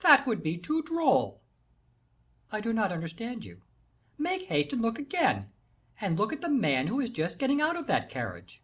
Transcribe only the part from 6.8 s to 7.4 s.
who is just